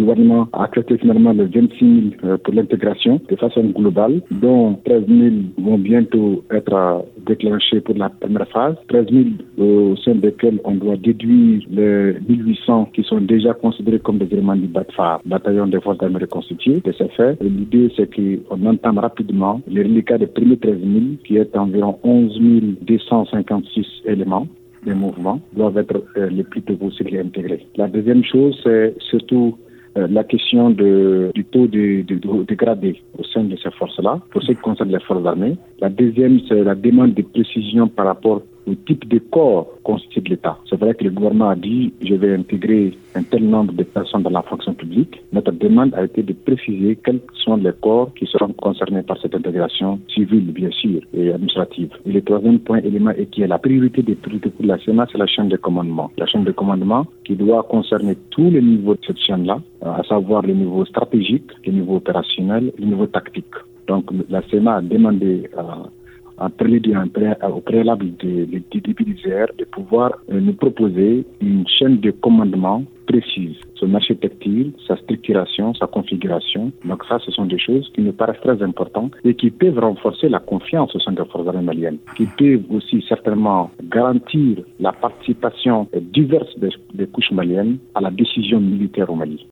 [0.00, 5.34] gouvernement a accepté finalement les 26 000 pour l'intégration de façon globale, dont 13 000
[5.58, 9.24] vont bientôt être déclenchés pour la première phase, 13 000
[9.58, 14.56] au sein desquels on doit déduire les 1800 qui sont déjà considérés comme des éléments
[14.56, 16.80] du BATFAR, bataillon des forces armées reconstituées.
[16.84, 21.56] De fait, l'idée c'est qu'on entame rapidement les reliquats des premiers 13 000 qui est
[21.56, 22.40] environ 11
[22.82, 24.46] 256 éléments
[24.84, 27.66] des mouvements doivent être euh, les plus tôt possible intégrés.
[27.76, 32.28] La deuxième chose, c'est surtout euh, la question de, du taux de, de, de,
[33.18, 35.56] au sein de ces forces-là, pour ce qui concerne les forces armées.
[35.80, 40.56] La deuxième, c'est la demande de précision par rapport le type de corps constitue l'État.
[40.68, 44.22] C'est vrai que le gouvernement a dit je vais intégrer un tel nombre de personnes
[44.22, 45.20] dans la fonction publique.
[45.32, 49.34] Notre demande a été de préciser quels sont les corps qui seront concernés par cette
[49.34, 51.90] intégration civile, bien sûr, et administrative.
[52.06, 55.06] Et le troisième point élément est qui est la priorité des priorités pour la Sénat,
[55.10, 56.10] c'est la chaîne de commandement.
[56.16, 60.42] La chaîne de commandement qui doit concerner tous les niveaux de cette chaîne-là, à savoir
[60.42, 63.54] le niveau stratégique, le niveau opérationnel, le niveau tactique.
[63.88, 65.64] Donc la Sénat a demandé à
[66.40, 66.88] en prélude
[67.54, 68.46] au préalable du
[68.80, 74.96] début du de pouvoir euh, nous proposer une chaîne de commandement précise, son architecture, sa
[74.96, 76.72] structuration, sa configuration.
[76.84, 80.28] Donc ça, ce sont des choses qui nous paraissent très importantes et qui peuvent renforcer
[80.28, 85.88] la confiance au sein des forces armées maliennes, qui peuvent aussi certainement garantir la participation
[85.92, 86.54] diverse
[86.94, 89.46] des couches maliennes à la décision militaire au Mali.